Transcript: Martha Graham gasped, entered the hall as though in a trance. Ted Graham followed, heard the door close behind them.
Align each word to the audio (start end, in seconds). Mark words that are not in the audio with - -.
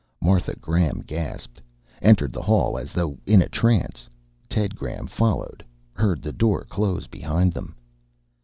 Martha 0.19 0.55
Graham 0.55 1.03
gasped, 1.05 1.61
entered 2.01 2.33
the 2.33 2.41
hall 2.41 2.75
as 2.75 2.91
though 2.91 3.19
in 3.27 3.39
a 3.39 3.47
trance. 3.47 4.09
Ted 4.49 4.75
Graham 4.75 5.05
followed, 5.05 5.63
heard 5.93 6.23
the 6.23 6.33
door 6.33 6.63
close 6.65 7.05
behind 7.05 7.53
them. 7.53 7.75